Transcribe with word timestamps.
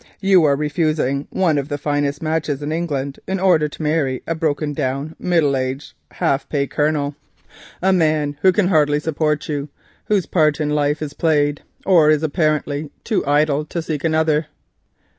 You 0.19 0.45
are 0.45 0.55
refusing 0.55 1.27
one 1.29 1.59
of 1.59 1.67
the 1.69 1.77
finest 1.77 2.23
matches 2.23 2.63
in 2.63 2.71
England 2.71 3.19
in 3.27 3.39
order 3.39 3.67
to 3.67 3.83
marry 3.83 4.23
a 4.25 4.33
broken 4.33 4.73
down, 4.73 5.15
middle 5.19 5.55
aged, 5.55 5.93
half 6.13 6.49
pay 6.49 6.65
colonel, 6.65 7.15
a 7.83 7.93
man 7.93 8.35
who 8.41 8.51
can 8.51 8.69
hardly 8.69 8.99
support 8.99 9.47
you, 9.47 9.69
whose 10.05 10.25
part 10.25 10.59
in 10.59 10.71
life 10.71 11.03
is 11.03 11.13
played, 11.13 11.61
or 11.85 12.07
who 12.09 12.15
is 12.15 12.23
apparently 12.23 12.89
too 13.03 13.23
idle 13.27 13.63
to 13.65 13.79
seek 13.79 14.03
another." 14.03 14.47